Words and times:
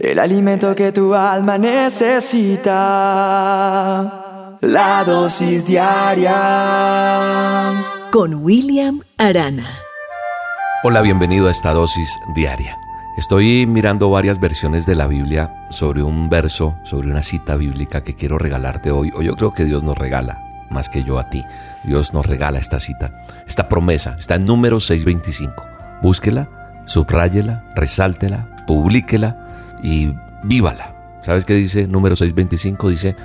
El 0.00 0.18
alimento 0.18 0.74
que 0.74 0.90
tu 0.90 1.14
alma 1.14 1.56
necesita. 1.56 2.72
La 4.60 5.04
dosis 5.04 5.64
diaria. 5.64 6.32
Con 8.10 8.42
William 8.42 9.02
Arana. 9.18 9.78
Hola, 10.82 11.00
bienvenido 11.00 11.46
a 11.46 11.52
esta 11.52 11.72
dosis 11.72 12.18
diaria. 12.34 12.76
Estoy 13.16 13.66
mirando 13.66 14.10
varias 14.10 14.40
versiones 14.40 14.84
de 14.84 14.96
la 14.96 15.06
Biblia 15.06 15.64
sobre 15.70 16.02
un 16.02 16.28
verso, 16.28 16.76
sobre 16.82 17.08
una 17.08 17.22
cita 17.22 17.54
bíblica 17.54 18.02
que 18.02 18.16
quiero 18.16 18.36
regalarte 18.36 18.90
hoy, 18.90 19.12
o 19.14 19.22
yo 19.22 19.36
creo 19.36 19.54
que 19.54 19.64
Dios 19.64 19.84
nos 19.84 19.96
regala, 19.96 20.42
más 20.70 20.88
que 20.88 21.04
yo 21.04 21.20
a 21.20 21.30
ti. 21.30 21.44
Dios 21.84 22.12
nos 22.12 22.26
regala 22.26 22.58
esta 22.58 22.80
cita, 22.80 23.12
esta 23.46 23.68
promesa, 23.68 24.16
está 24.18 24.34
en 24.34 24.44
número 24.44 24.80
625. 24.80 25.64
Búsquela, 26.02 26.82
subráyela, 26.84 27.62
resáltela, 27.76 28.48
publíquela 28.66 29.43
y 29.84 30.12
vívala. 30.42 30.96
¿Sabes 31.20 31.44
qué 31.44 31.54
dice 31.54 31.86
número 31.86 32.16
625? 32.16 32.88
Dice, 32.88 33.16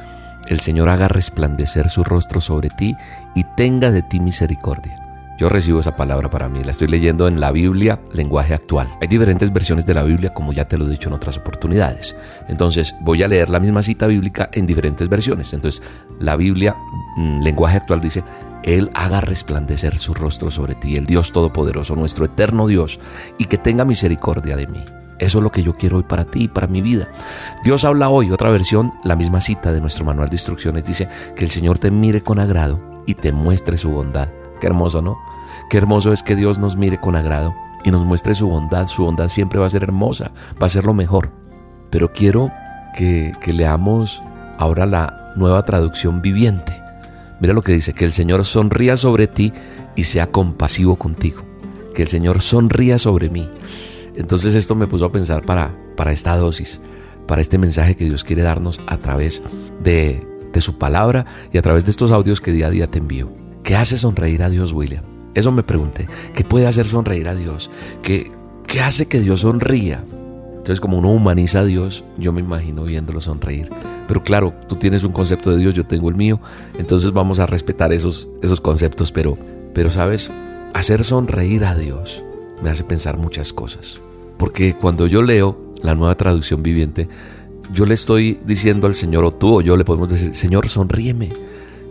el 0.47 0.59
Señor 0.59 0.89
haga 0.89 1.07
resplandecer 1.07 1.89
su 1.89 2.03
rostro 2.03 2.39
sobre 2.39 2.69
ti 2.69 2.95
y 3.33 3.43
tenga 3.55 3.91
de 3.91 4.03
ti 4.03 4.19
misericordia. 4.19 4.95
Yo 5.39 5.47
recibo 5.47 5.79
esa 5.79 5.95
palabra 5.95 6.29
para 6.29 6.49
mí, 6.49 6.61
la 6.65 6.71
estoy 6.71 6.89
leyendo 6.89 7.29
en 7.29 7.39
la 7.39 7.53
Biblia, 7.53 8.01
lenguaje 8.11 8.53
actual. 8.53 8.89
Hay 8.99 9.07
diferentes 9.07 9.53
versiones 9.53 9.85
de 9.85 9.93
la 9.93 10.03
Biblia, 10.03 10.33
como 10.33 10.51
ya 10.51 10.67
te 10.67 10.77
lo 10.77 10.85
he 10.85 10.89
dicho 10.89 11.07
en 11.07 11.15
otras 11.15 11.37
oportunidades. 11.37 12.13
Entonces, 12.49 12.93
voy 12.99 13.23
a 13.23 13.29
leer 13.29 13.49
la 13.49 13.61
misma 13.61 13.81
cita 13.81 14.05
bíblica 14.07 14.49
en 14.51 14.67
diferentes 14.67 15.07
versiones. 15.07 15.53
Entonces, 15.53 15.81
la 16.19 16.35
Biblia, 16.35 16.75
mm, 17.15 17.41
lenguaje 17.41 17.77
actual, 17.77 18.01
dice, 18.01 18.21
Él 18.63 18.91
haga 18.93 19.21
resplandecer 19.21 19.97
su 19.97 20.13
rostro 20.13 20.51
sobre 20.51 20.75
ti, 20.75 20.97
el 20.97 21.05
Dios 21.05 21.31
Todopoderoso, 21.31 21.95
nuestro 21.95 22.25
eterno 22.25 22.67
Dios, 22.67 22.99
y 23.37 23.45
que 23.45 23.57
tenga 23.57 23.85
misericordia 23.85 24.57
de 24.57 24.67
mí. 24.67 24.83
Eso 25.19 25.39
es 25.39 25.43
lo 25.43 25.51
que 25.51 25.63
yo 25.63 25.73
quiero 25.73 25.97
hoy 25.97 26.03
para 26.03 26.25
ti 26.25 26.43
y 26.43 26.47
para 26.47 26.67
mi 26.67 26.81
vida. 26.81 27.09
Dios 27.63 27.83
habla 27.83 28.09
hoy, 28.09 28.31
otra 28.31 28.49
versión, 28.49 28.93
la 29.03 29.17
misma 29.17 29.41
cita 29.41 29.73
de 29.73 29.81
nuestro 29.81 30.05
manual 30.05 30.29
de 30.29 30.35
instrucciones, 30.35 30.85
dice 30.85 31.09
que 31.35 31.43
el 31.43 31.51
Señor 31.51 31.77
te 31.77 31.91
mire 31.91 32.21
con 32.21 32.39
agrado 32.39 32.79
y 33.05 33.15
te 33.15 33.33
muestre 33.33 33.77
su 33.77 33.91
bondad. 33.91 34.29
Qué 34.61 34.67
hermoso, 34.67 35.01
¿no? 35.01 35.17
Qué 35.69 35.77
hermoso 35.77 36.13
es 36.13 36.23
que 36.23 36.35
Dios 36.35 36.57
nos 36.57 36.77
mire 36.77 36.99
con 36.99 37.17
agrado 37.17 37.53
y 37.83 37.91
nos 37.91 38.05
muestre 38.05 38.33
su 38.33 38.47
bondad. 38.47 38.87
Su 38.87 39.03
bondad 39.03 39.27
siempre 39.27 39.59
va 39.59 39.65
a 39.65 39.69
ser 39.69 39.83
hermosa, 39.83 40.31
va 40.61 40.67
a 40.67 40.69
ser 40.69 40.85
lo 40.85 40.93
mejor. 40.93 41.31
Pero 41.89 42.13
quiero 42.13 42.51
que, 42.95 43.33
que 43.41 43.51
leamos 43.51 44.23
ahora 44.57 44.85
la 44.85 45.33
nueva 45.35 45.63
traducción 45.65 46.21
viviente. 46.21 46.81
Mira 47.41 47.53
lo 47.53 47.61
que 47.61 47.73
dice, 47.73 47.93
que 47.93 48.05
el 48.05 48.13
Señor 48.13 48.45
sonría 48.45 48.95
sobre 48.95 49.27
ti 49.27 49.51
y 49.95 50.05
sea 50.05 50.27
compasivo 50.27 50.95
contigo. 50.95 51.43
Que 51.93 52.03
el 52.03 52.07
Señor 52.07 52.41
sonría 52.41 52.97
sobre 52.97 53.29
mí 53.29 53.49
entonces 54.19 54.53
esto 54.53 54.75
me 54.75 54.85
puso 54.85 55.05
a 55.05 55.11
pensar 55.11 55.45
para, 55.45 55.73
para 55.95 56.11
esta 56.11 56.35
dosis, 56.35 56.81
para 57.25 57.41
este 57.41 57.57
mensaje 57.57 57.95
que 57.95 58.03
Dios 58.03 58.25
quiere 58.25 58.41
darnos 58.41 58.81
a 58.85 58.97
través 58.97 59.41
de, 59.81 60.27
de 60.51 60.61
su 60.61 60.77
palabra 60.77 61.25
y 61.53 61.57
a 61.57 61.61
través 61.61 61.85
de 61.85 61.91
estos 61.91 62.11
audios 62.11 62.41
que 62.41 62.51
día 62.51 62.67
a 62.67 62.69
día 62.69 62.91
te 62.91 62.99
envío. 62.99 63.31
¿Qué 63.63 63.77
hace 63.77 63.97
sonreír 63.97 64.43
a 64.43 64.49
Dios, 64.49 64.73
William? 64.73 65.05
Eso 65.35 65.53
me 65.53 65.63
pregunté. 65.63 66.09
¿Qué 66.33 66.43
puede 66.43 66.67
hacer 66.67 66.85
sonreír 66.85 67.29
a 67.29 67.35
Dios? 67.35 67.71
¿Qué, 68.03 68.29
qué 68.67 68.81
hace 68.81 69.07
que 69.07 69.21
Dios 69.21 69.41
sonría? 69.41 70.03
Entonces, 70.49 70.81
como 70.81 70.97
uno 70.97 71.11
humaniza 71.11 71.61
a 71.61 71.65
Dios, 71.65 72.03
yo 72.17 72.33
me 72.33 72.41
imagino 72.41 72.83
viéndolo 72.83 73.21
sonreír. 73.21 73.69
Pero 74.05 74.21
claro, 74.21 74.53
tú 74.67 74.75
tienes 74.75 75.05
un 75.05 75.13
concepto 75.13 75.51
de 75.51 75.59
Dios, 75.59 75.73
yo 75.75 75.85
tengo 75.85 76.09
el 76.09 76.15
mío. 76.15 76.41
Entonces 76.77 77.11
vamos 77.11 77.39
a 77.39 77.45
respetar 77.45 77.93
esos, 77.93 78.27
esos 78.41 78.59
conceptos. 78.59 79.13
Pero, 79.13 79.37
pero, 79.73 79.89
¿sabes? 79.89 80.29
Hacer 80.73 81.05
sonreír 81.05 81.63
a 81.63 81.75
Dios 81.75 82.21
me 82.61 82.69
hace 82.69 82.83
pensar 82.83 83.17
muchas 83.17 83.53
cosas. 83.53 84.01
Porque 84.39 84.73
cuando 84.73 85.05
yo 85.05 85.21
leo 85.21 85.73
la 85.83 85.93
nueva 85.93 86.15
traducción 86.15 86.63
viviente, 86.63 87.07
yo 87.73 87.85
le 87.85 87.93
estoy 87.93 88.39
diciendo 88.45 88.87
al 88.87 88.95
Señor, 88.95 89.25
o 89.25 89.33
tú 89.33 89.57
o 89.57 89.61
yo 89.61 89.77
le 89.77 89.83
podemos 89.85 90.09
decir, 90.09 90.33
Señor, 90.33 90.67
sonríeme, 90.67 91.29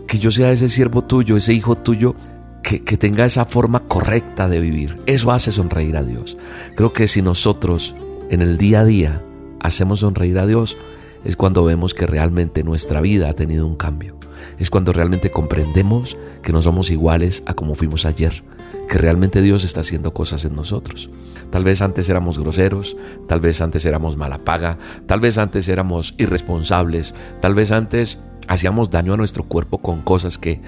que 0.07 0.17
yo 0.17 0.31
sea 0.31 0.51
ese 0.51 0.67
siervo 0.67 1.03
tuyo, 1.03 1.37
ese 1.37 1.53
hijo 1.53 1.77
tuyo, 1.77 2.15
que, 2.63 2.83
que, 2.83 2.97
tenga 2.97 3.25
esa 3.25 3.45
forma 3.45 3.81
correcta 3.81 4.49
de 4.49 4.59
vivir. 4.59 4.99
Eso 5.05 5.31
hace 5.31 5.51
sonreír 5.51 5.95
a 5.95 6.03
Dios. 6.03 6.37
Creo 6.75 6.91
que 6.91 7.07
si 7.07 7.21
nosotros 7.21 7.95
en 8.29 8.41
el 8.41 8.57
día 8.57 8.81
a 8.81 8.85
día 8.85 9.23
hacemos 9.59 9.99
sonreír 9.99 10.39
a 10.39 10.47
Dios, 10.47 10.75
es 11.23 11.35
cuando 11.35 11.63
vemos 11.63 11.93
que 11.93 12.07
realmente 12.07 12.63
nuestra 12.63 12.99
vida 12.99 13.29
ha 13.29 13.33
tenido 13.33 13.67
un 13.67 13.75
cambio. 13.75 14.17
Es 14.57 14.69
cuando 14.69 14.91
realmente 14.91 15.31
comprendemos 15.31 16.17
que 16.41 16.51
no 16.51 16.61
somos 16.61 16.89
iguales 16.91 17.43
a 17.45 17.53
como 17.53 17.75
fuimos 17.75 18.05
ayer 18.05 18.43
que 18.89 18.97
realmente 18.97 19.41
Dios 19.41 19.63
está 19.63 19.81
haciendo 19.81 20.13
cosas 20.13 20.43
en 20.45 20.55
nosotros. 20.55 21.11
Tal 21.51 21.63
vez 21.63 21.81
antes 21.81 22.09
éramos 22.09 22.39
groseros, 22.39 22.97
tal 23.27 23.39
vez 23.39 23.61
antes 23.61 23.85
éramos 23.85 24.17
mala 24.17 24.39
paga, 24.39 24.79
tal 25.05 25.19
vez 25.19 25.37
antes 25.37 25.69
éramos 25.69 26.15
irresponsables, 26.17 27.13
tal 27.39 27.53
vez 27.53 27.71
antes 27.71 28.19
hacíamos 28.47 28.89
daño 28.89 29.13
a 29.13 29.17
nuestro 29.17 29.43
cuerpo 29.43 29.77
con 29.77 30.01
cosas 30.01 30.39
que, 30.39 30.61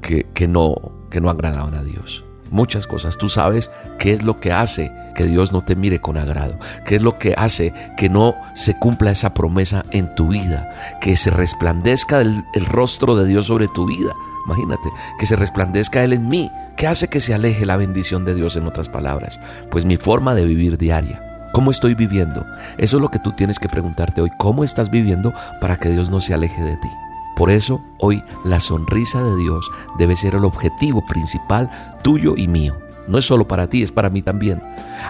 que, 0.00 0.48
no, 0.48 0.76
que 1.10 1.20
no 1.20 1.28
agradaban 1.30 1.74
a 1.74 1.82
Dios 1.82 2.24
muchas 2.50 2.86
cosas. 2.86 3.18
Tú 3.18 3.28
sabes 3.28 3.70
qué 3.98 4.12
es 4.12 4.22
lo 4.22 4.40
que 4.40 4.52
hace 4.52 4.92
que 5.14 5.24
Dios 5.24 5.52
no 5.52 5.62
te 5.62 5.76
mire 5.76 6.00
con 6.00 6.16
agrado, 6.16 6.58
qué 6.84 6.96
es 6.96 7.02
lo 7.02 7.18
que 7.18 7.34
hace 7.36 7.72
que 7.96 8.08
no 8.08 8.34
se 8.54 8.78
cumpla 8.78 9.12
esa 9.12 9.34
promesa 9.34 9.84
en 9.90 10.14
tu 10.14 10.28
vida, 10.28 10.72
que 11.00 11.16
se 11.16 11.30
resplandezca 11.30 12.20
el, 12.20 12.44
rostro 12.66 13.16
de 13.16 13.26
Dios 13.26 13.46
sobre 13.46 13.68
tu 13.68 13.86
vida. 13.86 14.12
Imagínate, 14.46 14.90
que 15.18 15.26
se 15.26 15.36
resplandezca 15.36 16.04
Él 16.04 16.12
en 16.12 16.28
mí. 16.28 16.50
¿Qué 16.76 16.86
hace 16.86 17.08
que 17.08 17.20
se 17.20 17.32
aleje 17.32 17.64
la 17.64 17.76
bendición 17.76 18.24
de 18.24 18.34
Dios 18.34 18.56
en 18.56 18.66
otras 18.66 18.88
palabras? 18.88 19.40
Pues 19.70 19.84
mi 19.84 19.96
forma 19.96 20.34
de 20.34 20.44
vivir 20.44 20.76
diaria. 20.76 21.22
¿Cómo 21.52 21.70
estoy 21.70 21.94
viviendo? 21.94 22.44
Eso 22.78 22.96
es 22.96 23.00
lo 23.00 23.10
que 23.10 23.20
tú 23.20 23.30
tienes 23.32 23.60
que 23.60 23.68
preguntarte 23.68 24.20
hoy. 24.20 24.30
¿Cómo 24.38 24.64
estás 24.64 24.90
viviendo 24.90 25.32
para 25.60 25.76
que 25.76 25.88
Dios 25.88 26.10
no 26.10 26.20
se 26.20 26.34
aleje 26.34 26.60
de 26.60 26.76
ti? 26.76 26.88
Por 27.36 27.50
eso 27.50 27.80
hoy 27.98 28.22
la 28.44 28.60
sonrisa 28.60 29.22
de 29.22 29.36
Dios 29.36 29.70
debe 29.98 30.16
ser 30.16 30.34
el 30.34 30.44
objetivo 30.44 31.04
principal 31.04 31.70
tuyo 32.02 32.34
y 32.36 32.48
mío. 32.48 32.76
No 33.06 33.18
es 33.18 33.26
solo 33.26 33.46
para 33.46 33.68
ti, 33.68 33.82
es 33.82 33.92
para 33.92 34.08
mí 34.08 34.22
también. 34.22 34.62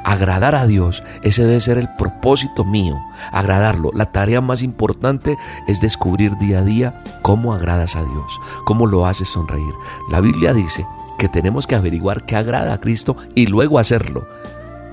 Agradar 0.04 0.54
a 0.54 0.66
Dios, 0.66 1.04
ese 1.22 1.44
debe 1.44 1.60
ser 1.60 1.78
el 1.78 1.88
propósito 1.96 2.64
mío. 2.64 3.00
Agradarlo. 3.30 3.90
La 3.94 4.06
tarea 4.06 4.40
más 4.40 4.62
importante 4.62 5.36
es 5.68 5.80
descubrir 5.80 6.36
día 6.38 6.58
a 6.60 6.64
día 6.64 7.02
cómo 7.22 7.54
agradas 7.54 7.94
a 7.94 8.02
Dios, 8.02 8.40
cómo 8.64 8.86
lo 8.86 9.06
haces 9.06 9.28
sonreír. 9.28 9.74
La 10.10 10.20
Biblia 10.20 10.52
dice 10.52 10.86
que 11.18 11.28
tenemos 11.28 11.66
que 11.66 11.76
averiguar 11.76 12.26
qué 12.26 12.34
agrada 12.34 12.72
a 12.72 12.80
Cristo 12.80 13.16
y 13.36 13.46
luego 13.46 13.78
hacerlo. 13.78 14.26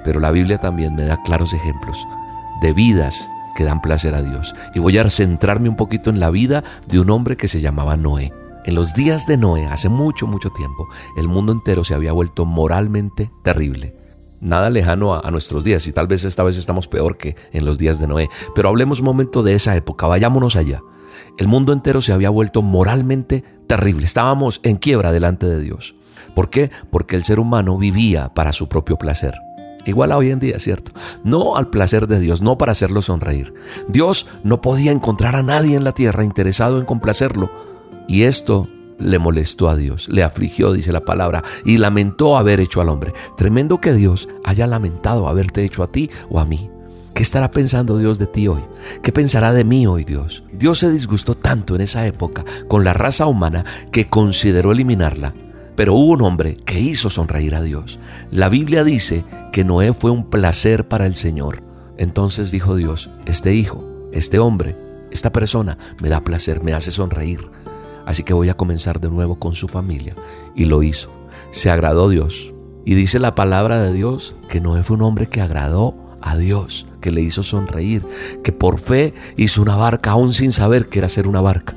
Pero 0.03 0.19
la 0.19 0.31
Biblia 0.31 0.59
también 0.59 0.95
me 0.95 1.03
da 1.03 1.21
claros 1.23 1.53
ejemplos 1.53 2.07
de 2.61 2.73
vidas 2.73 3.27
que 3.61 3.65
dan 3.65 3.79
placer 3.79 4.15
a 4.15 4.23
Dios. 4.23 4.55
Y 4.73 4.79
voy 4.79 4.97
a 4.97 5.07
centrarme 5.07 5.69
un 5.69 5.75
poquito 5.75 6.09
en 6.09 6.19
la 6.19 6.31
vida 6.31 6.63
de 6.87 6.99
un 6.99 7.11
hombre 7.11 7.37
que 7.37 7.47
se 7.47 7.61
llamaba 7.61 7.95
Noé. 7.95 8.33
En 8.65 8.73
los 8.73 8.95
días 8.95 9.27
de 9.27 9.37
Noé, 9.37 9.67
hace 9.67 9.87
mucho, 9.87 10.25
mucho 10.25 10.49
tiempo, 10.49 10.87
el 11.15 11.27
mundo 11.27 11.51
entero 11.51 11.83
se 11.83 11.93
había 11.93 12.11
vuelto 12.11 12.45
moralmente 12.45 13.29
terrible. 13.43 13.93
Nada 14.39 14.71
lejano 14.71 15.13
a, 15.13 15.29
nuestros 15.29 15.63
días, 15.63 15.85
y 15.85 15.91
tal 15.91 16.07
vez 16.07 16.25
esta 16.25 16.41
vez 16.41 16.57
estamos 16.57 16.87
peor 16.87 17.17
que 17.17 17.35
en 17.51 17.63
los 17.63 17.77
días 17.77 17.99
de 17.99 18.07
Noé. 18.07 18.29
Pero 18.55 18.69
hablemos 18.69 18.99
un 19.01 19.05
momento 19.05 19.43
de 19.43 19.53
esa 19.53 19.75
época, 19.75 20.07
vayámonos 20.07 20.55
allá. 20.55 20.81
El 21.37 21.47
mundo 21.47 21.71
entero 21.71 22.01
se 22.01 22.13
había 22.13 22.31
vuelto 22.31 22.63
moralmente 22.63 23.43
terrible. 23.67 24.05
Estábamos 24.05 24.59
en 24.63 24.77
quiebra 24.77 25.11
delante 25.11 25.45
de 25.45 25.61
Dios. 25.61 25.93
¿Por 26.33 26.49
qué? 26.49 26.71
Porque 26.89 27.15
el 27.15 27.23
ser 27.23 27.39
humano 27.39 27.77
vivía 27.77 28.33
para 28.33 28.53
su 28.53 28.67
propio 28.67 28.97
placer. 28.97 29.35
Igual 29.85 30.11
a 30.11 30.17
hoy 30.17 30.31
en 30.31 30.39
día, 30.39 30.59
¿cierto? 30.59 30.91
No 31.23 31.55
al 31.55 31.69
placer 31.69 32.07
de 32.07 32.19
Dios, 32.19 32.41
no 32.41 32.57
para 32.57 32.71
hacerlo 32.71 33.01
sonreír. 33.01 33.53
Dios 33.87 34.27
no 34.43 34.61
podía 34.61 34.91
encontrar 34.91 35.35
a 35.35 35.43
nadie 35.43 35.75
en 35.75 35.83
la 35.83 35.91
tierra 35.91 36.23
interesado 36.23 36.79
en 36.79 36.85
complacerlo. 36.85 37.51
Y 38.07 38.23
esto 38.23 38.67
le 38.99 39.19
molestó 39.19 39.69
a 39.69 39.75
Dios, 39.75 40.09
le 40.09 40.23
afligió, 40.23 40.73
dice 40.73 40.91
la 40.91 41.05
palabra, 41.05 41.43
y 41.65 41.77
lamentó 41.77 42.37
haber 42.37 42.59
hecho 42.59 42.81
al 42.81 42.89
hombre. 42.89 43.13
Tremendo 43.37 43.81
que 43.81 43.93
Dios 43.93 44.29
haya 44.43 44.67
lamentado 44.67 45.27
haberte 45.27 45.63
hecho 45.63 45.83
a 45.83 45.91
ti 45.91 46.09
o 46.29 46.39
a 46.39 46.45
mí. 46.45 46.69
¿Qué 47.13 47.23
estará 47.23 47.51
pensando 47.51 47.97
Dios 47.97 48.19
de 48.19 48.27
ti 48.27 48.47
hoy? 48.47 48.63
¿Qué 49.01 49.11
pensará 49.11 49.51
de 49.53 49.65
mí 49.65 49.85
hoy 49.85 50.03
Dios? 50.03 50.43
Dios 50.53 50.79
se 50.79 50.91
disgustó 50.91 51.35
tanto 51.35 51.75
en 51.75 51.81
esa 51.81 52.05
época 52.05 52.45
con 52.67 52.83
la 52.83 52.93
raza 52.93 53.25
humana 53.25 53.65
que 53.91 54.07
consideró 54.07 54.71
eliminarla 54.71 55.33
pero 55.75 55.93
hubo 55.93 56.13
un 56.13 56.21
hombre 56.21 56.57
que 56.65 56.79
hizo 56.79 57.09
sonreír 57.09 57.55
a 57.55 57.61
Dios. 57.61 57.99
La 58.31 58.49
Biblia 58.49 58.83
dice 58.83 59.23
que 59.51 59.63
Noé 59.63 59.93
fue 59.93 60.11
un 60.11 60.29
placer 60.29 60.87
para 60.87 61.05
el 61.05 61.15
Señor. 61.15 61.63
Entonces 61.97 62.51
dijo 62.51 62.75
Dios, 62.75 63.09
este 63.25 63.53
hijo, 63.53 63.83
este 64.11 64.39
hombre, 64.39 64.75
esta 65.11 65.31
persona 65.31 65.77
me 66.01 66.09
da 66.09 66.23
placer, 66.23 66.63
me 66.63 66.73
hace 66.73 66.91
sonreír. 66.91 67.39
Así 68.05 68.23
que 68.23 68.33
voy 68.33 68.49
a 68.49 68.57
comenzar 68.57 68.99
de 68.99 69.09
nuevo 69.09 69.37
con 69.37 69.55
su 69.55 69.67
familia. 69.67 70.15
Y 70.55 70.65
lo 70.65 70.83
hizo. 70.83 71.11
Se 71.51 71.69
agradó 71.69 72.09
Dios. 72.09 72.53
Y 72.85 72.95
dice 72.95 73.19
la 73.19 73.35
palabra 73.35 73.81
de 73.81 73.93
Dios 73.93 74.35
que 74.49 74.59
Noé 74.59 74.83
fue 74.83 74.95
un 74.95 75.03
hombre 75.03 75.27
que 75.27 75.41
agradó 75.41 75.95
a 76.21 76.37
Dios, 76.37 76.87
que 76.99 77.11
le 77.11 77.21
hizo 77.21 77.43
sonreír, 77.43 78.05
que 78.43 78.51
por 78.51 78.79
fe 78.79 79.13
hizo 79.37 79.61
una 79.61 79.75
barca 79.75 80.11
aún 80.11 80.33
sin 80.33 80.51
saber 80.51 80.87
que 80.87 80.99
era 80.99 81.09
ser 81.09 81.27
una 81.27 81.41
barca. 81.41 81.75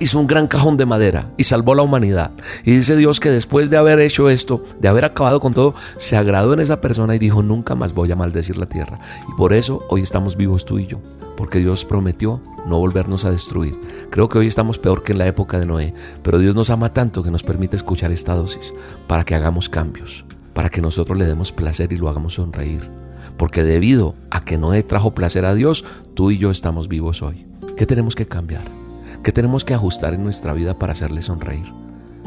Hizo 0.00 0.18
un 0.18 0.26
gran 0.26 0.46
cajón 0.46 0.76
de 0.76 0.86
madera 0.86 1.30
y 1.36 1.44
salvó 1.44 1.72
a 1.72 1.76
la 1.76 1.82
humanidad. 1.82 2.32
Y 2.64 2.72
dice 2.72 2.96
Dios 2.96 3.20
que 3.20 3.30
después 3.30 3.70
de 3.70 3.76
haber 3.76 4.00
hecho 4.00 4.30
esto, 4.30 4.62
de 4.80 4.88
haber 4.88 5.04
acabado 5.04 5.40
con 5.40 5.54
todo, 5.54 5.74
se 5.96 6.16
agradó 6.16 6.54
en 6.54 6.60
esa 6.60 6.80
persona 6.80 7.14
y 7.14 7.18
dijo, 7.18 7.42
nunca 7.42 7.74
más 7.74 7.94
voy 7.94 8.10
a 8.12 8.16
maldecir 8.16 8.56
la 8.56 8.66
tierra. 8.66 8.98
Y 9.28 9.36
por 9.36 9.52
eso 9.52 9.84
hoy 9.88 10.02
estamos 10.02 10.36
vivos 10.36 10.64
tú 10.64 10.78
y 10.78 10.86
yo, 10.86 11.00
porque 11.36 11.58
Dios 11.58 11.84
prometió 11.84 12.40
no 12.66 12.78
volvernos 12.78 13.24
a 13.24 13.30
destruir. 13.30 13.78
Creo 14.10 14.28
que 14.28 14.38
hoy 14.38 14.46
estamos 14.46 14.78
peor 14.78 15.02
que 15.02 15.12
en 15.12 15.18
la 15.18 15.26
época 15.26 15.58
de 15.58 15.66
Noé, 15.66 15.94
pero 16.22 16.38
Dios 16.38 16.54
nos 16.54 16.70
ama 16.70 16.92
tanto 16.92 17.22
que 17.22 17.30
nos 17.30 17.42
permite 17.42 17.76
escuchar 17.76 18.12
esta 18.12 18.34
dosis 18.34 18.74
para 19.06 19.24
que 19.24 19.34
hagamos 19.34 19.68
cambios, 19.68 20.24
para 20.54 20.68
que 20.68 20.82
nosotros 20.82 21.18
le 21.18 21.26
demos 21.26 21.52
placer 21.52 21.92
y 21.92 21.96
lo 21.96 22.08
hagamos 22.08 22.34
sonreír. 22.34 22.90
Porque 23.36 23.62
debido 23.62 24.14
a 24.30 24.44
que 24.44 24.58
Noé 24.58 24.82
trajo 24.82 25.14
placer 25.14 25.44
a 25.44 25.54
Dios, 25.54 25.84
tú 26.14 26.30
y 26.30 26.38
yo 26.38 26.50
estamos 26.50 26.88
vivos 26.88 27.22
hoy. 27.22 27.46
¿Qué 27.76 27.86
tenemos 27.86 28.16
que 28.16 28.26
cambiar? 28.26 28.87
¿Qué 29.22 29.32
tenemos 29.32 29.64
que 29.64 29.74
ajustar 29.74 30.14
en 30.14 30.22
nuestra 30.22 30.52
vida 30.52 30.74
para 30.74 30.92
hacerle 30.92 31.22
sonreír? 31.22 31.72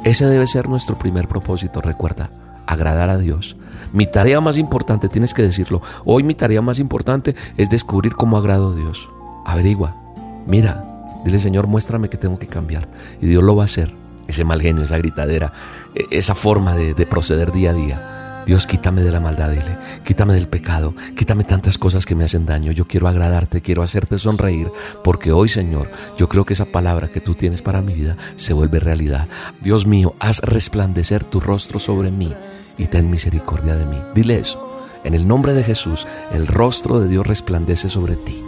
Ese 0.03 0.25
debe 0.25 0.47
ser 0.47 0.67
nuestro 0.67 0.97
primer 0.97 1.27
propósito, 1.27 1.81
recuerda, 1.81 2.29
agradar 2.67 3.09
a 3.09 3.17
Dios. 3.17 3.55
Mi 3.93 4.05
tarea 4.05 4.41
más 4.41 4.57
importante, 4.57 5.09
tienes 5.09 5.33
que 5.33 5.41
decirlo, 5.41 5.81
hoy 6.05 6.23
mi 6.23 6.33
tarea 6.33 6.61
más 6.61 6.79
importante 6.79 7.35
es 7.57 7.69
descubrir 7.69 8.15
cómo 8.15 8.37
agrado 8.37 8.71
a 8.71 8.75
Dios. 8.75 9.09
Averigua, 9.45 9.95
mira, 10.45 10.85
dile 11.23 11.39
Señor, 11.39 11.67
muéstrame 11.67 12.09
que 12.09 12.17
tengo 12.17 12.39
que 12.39 12.47
cambiar. 12.47 12.87
Y 13.21 13.27
Dios 13.27 13.43
lo 13.43 13.55
va 13.55 13.63
a 13.63 13.65
hacer. 13.65 13.93
Ese 14.27 14.43
mal 14.43 14.61
genio, 14.61 14.83
esa 14.83 14.97
gritadera, 14.97 15.53
e-, 15.95 16.17
esa 16.17 16.35
forma 16.35 16.75
de, 16.75 16.93
de 16.93 17.05
proceder 17.05 17.51
día 17.51 17.71
a 17.71 17.73
día 17.73 18.20
Dios, 18.45 18.65
quítame 18.65 19.03
de 19.03 19.11
la 19.11 19.19
maldad, 19.19 19.51
dile, 19.51 19.77
quítame 20.03 20.33
del 20.33 20.47
pecado, 20.47 20.95
quítame 21.15 21.43
tantas 21.43 21.77
cosas 21.77 22.05
que 22.05 22.15
me 22.15 22.23
hacen 22.23 22.45
daño. 22.45 22.71
Yo 22.71 22.87
quiero 22.87 23.07
agradarte, 23.07 23.61
quiero 23.61 23.83
hacerte 23.83 24.17
sonreír, 24.17 24.71
porque 25.03 25.31
hoy, 25.31 25.47
Señor, 25.47 25.91
yo 26.17 26.27
creo 26.27 26.45
que 26.45 26.53
esa 26.53 26.65
palabra 26.65 27.09
que 27.09 27.21
tú 27.21 27.35
tienes 27.35 27.61
para 27.61 27.81
mi 27.81 27.93
vida 27.93 28.17
se 28.35 28.53
vuelve 28.53 28.79
realidad. 28.79 29.27
Dios 29.61 29.85
mío, 29.85 30.15
haz 30.19 30.39
resplandecer 30.39 31.23
tu 31.23 31.39
rostro 31.39 31.79
sobre 31.79 32.11
mí 32.11 32.33
y 32.77 32.87
ten 32.87 33.09
misericordia 33.09 33.75
de 33.75 33.85
mí. 33.85 33.97
Dile 34.15 34.39
eso. 34.39 34.87
En 35.03 35.13
el 35.13 35.27
nombre 35.27 35.53
de 35.53 35.63
Jesús, 35.63 36.07
el 36.31 36.47
rostro 36.47 36.99
de 36.99 37.07
Dios 37.07 37.25
resplandece 37.25 37.89
sobre 37.89 38.15
ti 38.15 38.43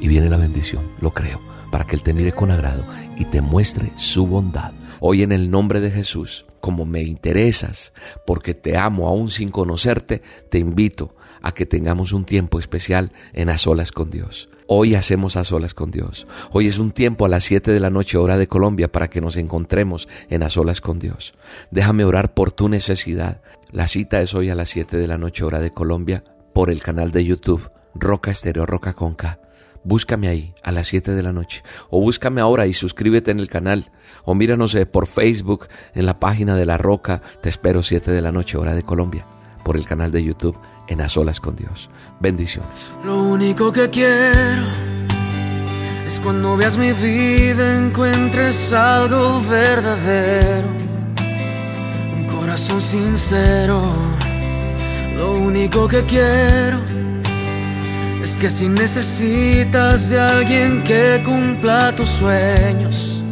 y 0.00 0.08
viene 0.08 0.28
la 0.28 0.36
bendición, 0.36 0.88
lo 1.00 1.12
creo, 1.12 1.40
para 1.70 1.84
que 1.84 1.96
Él 1.96 2.02
te 2.02 2.12
mire 2.12 2.32
con 2.32 2.50
agrado 2.50 2.84
y 3.16 3.24
te 3.24 3.40
muestre 3.40 3.92
su 3.96 4.26
bondad. 4.26 4.72
Hoy 5.00 5.22
en 5.22 5.32
el 5.32 5.50
nombre 5.50 5.80
de 5.80 5.90
Jesús, 5.90 6.44
como 6.62 6.86
me 6.86 7.02
interesas, 7.02 7.92
porque 8.24 8.54
te 8.54 8.78
amo 8.78 9.08
aún 9.08 9.30
sin 9.30 9.50
conocerte, 9.50 10.22
te 10.48 10.58
invito 10.58 11.16
a 11.42 11.52
que 11.52 11.66
tengamos 11.66 12.12
un 12.12 12.24
tiempo 12.24 12.60
especial 12.60 13.12
en 13.32 13.50
a 13.50 13.58
solas 13.58 13.90
con 13.90 14.10
Dios. 14.10 14.48
Hoy 14.68 14.94
hacemos 14.94 15.36
a 15.36 15.42
solas 15.42 15.74
con 15.74 15.90
Dios. 15.90 16.28
Hoy 16.52 16.68
es 16.68 16.78
un 16.78 16.92
tiempo 16.92 17.26
a 17.26 17.28
las 17.28 17.42
7 17.42 17.72
de 17.72 17.80
la 17.80 17.90
noche 17.90 18.16
hora 18.16 18.38
de 18.38 18.46
Colombia 18.46 18.90
para 18.90 19.10
que 19.10 19.20
nos 19.20 19.36
encontremos 19.36 20.08
en 20.30 20.44
a 20.44 20.48
solas 20.48 20.80
con 20.80 21.00
Dios. 21.00 21.34
Déjame 21.72 22.04
orar 22.04 22.32
por 22.32 22.52
tu 22.52 22.68
necesidad. 22.68 23.42
La 23.72 23.88
cita 23.88 24.22
es 24.22 24.32
hoy 24.32 24.48
a 24.48 24.54
las 24.54 24.70
7 24.70 24.96
de 24.96 25.08
la 25.08 25.18
noche 25.18 25.44
hora 25.44 25.58
de 25.58 25.72
Colombia 25.72 26.22
por 26.54 26.70
el 26.70 26.80
canal 26.80 27.10
de 27.10 27.24
YouTube 27.24 27.70
Roca 27.92 28.30
Estéreo 28.30 28.66
Roca 28.66 28.92
Conca 28.92 29.40
búscame 29.84 30.28
ahí 30.28 30.54
a 30.62 30.72
las 30.72 30.86
7 30.88 31.12
de 31.12 31.22
la 31.22 31.32
noche. 31.32 31.62
O 31.90 32.00
búscame 32.00 32.40
ahora 32.40 32.66
y 32.66 32.72
suscríbete 32.72 33.30
en 33.30 33.38
el 33.38 33.48
canal. 33.48 33.90
O 34.24 34.34
míranos 34.34 34.76
por 34.90 35.06
Facebook 35.06 35.68
en 35.94 36.06
la 36.06 36.20
página 36.20 36.56
de 36.56 36.66
La 36.66 36.78
Roca. 36.78 37.22
Te 37.40 37.48
espero 37.48 37.82
7 37.82 38.10
de 38.10 38.20
la 38.20 38.32
noche, 38.32 38.58
hora 38.58 38.74
de 38.74 38.82
Colombia. 38.82 39.26
Por 39.64 39.76
el 39.76 39.86
canal 39.86 40.10
de 40.10 40.24
YouTube 40.24 40.58
en 40.88 41.00
A 41.00 41.08
Solas 41.08 41.40
con 41.40 41.56
Dios. 41.56 41.90
Bendiciones. 42.20 42.92
Lo 43.04 43.22
único 43.22 43.72
que 43.72 43.88
quiero 43.90 44.64
es 46.06 46.20
cuando 46.20 46.56
veas 46.56 46.76
mi 46.76 46.92
vida 46.92 47.76
encuentres 47.76 48.72
algo 48.72 49.40
verdadero. 49.40 50.68
Un 52.14 52.26
corazón 52.26 52.82
sincero. 52.82 53.82
Lo 55.16 55.34
único 55.34 55.86
que 55.86 56.02
quiero 56.02 56.80
es 58.22 58.36
que 58.36 58.48
si 58.48 58.68
necesitas 58.68 60.08
de 60.08 60.20
alguien 60.20 60.84
que 60.84 61.20
cumpla 61.24 61.92
tus 61.92 62.08
sueños, 62.08 63.24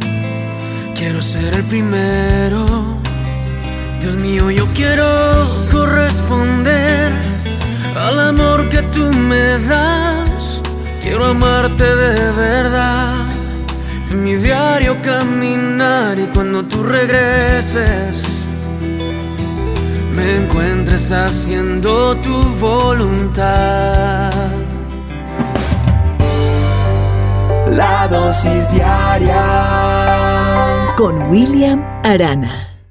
quiero 0.95 1.21
ser 1.21 1.55
el 1.55 1.63
primero. 1.63 2.65
Dios 4.01 4.15
mío, 4.17 4.51
yo 4.51 4.67
quiero 4.75 5.05
corresponder 5.71 7.11
al 7.95 8.19
amor 8.19 8.67
que 8.69 8.81
tú 8.83 9.05
me 9.13 9.59
das. 9.59 10.61
Quiero 11.01 11.25
amarte 11.25 11.95
de 11.95 12.31
verdad. 12.31 13.25
En 14.11 14.23
mi 14.23 14.35
diario 14.35 15.01
caminar 15.01 16.19
y 16.19 16.25
cuando 16.33 16.63
tú 16.63 16.83
regreses, 16.83 18.23
me 20.15 20.37
encuentres 20.39 21.11
haciendo 21.11 22.17
tu 22.17 22.41
voluntad. 22.59 24.31
La 27.81 28.07
dosis 28.07 28.69
diaria 28.69 29.41
con 30.95 31.31
William 31.31 31.81
Arana. 32.03 32.70